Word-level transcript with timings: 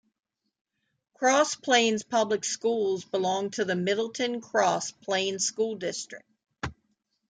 Cross 1.13 1.57
Plains 1.57 2.01
Public 2.01 2.43
Schools 2.43 3.05
belong 3.05 3.51
to 3.51 3.65
the 3.65 3.75
Middleton-Cross 3.75 4.93
Plains 4.93 5.45
School 5.45 5.75
District. 5.75 6.25